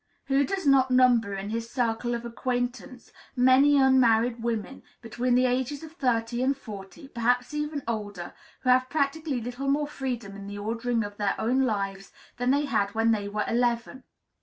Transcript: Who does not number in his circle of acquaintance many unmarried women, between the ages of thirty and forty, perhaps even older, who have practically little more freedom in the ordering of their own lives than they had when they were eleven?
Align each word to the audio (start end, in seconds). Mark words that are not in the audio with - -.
Who 0.25 0.43
does 0.45 0.65
not 0.65 0.89
number 0.89 1.35
in 1.35 1.51
his 1.51 1.69
circle 1.69 2.15
of 2.15 2.25
acquaintance 2.25 3.11
many 3.35 3.77
unmarried 3.77 4.41
women, 4.41 4.81
between 4.99 5.35
the 5.35 5.45
ages 5.45 5.83
of 5.83 5.91
thirty 5.91 6.41
and 6.41 6.57
forty, 6.57 7.07
perhaps 7.07 7.53
even 7.53 7.83
older, 7.87 8.33
who 8.61 8.69
have 8.71 8.89
practically 8.89 9.39
little 9.39 9.67
more 9.67 9.85
freedom 9.85 10.35
in 10.35 10.47
the 10.47 10.57
ordering 10.57 11.03
of 11.03 11.17
their 11.17 11.35
own 11.39 11.61
lives 11.67 12.11
than 12.37 12.49
they 12.49 12.65
had 12.65 12.95
when 12.95 13.11
they 13.11 13.27
were 13.27 13.45
eleven? 13.47 14.03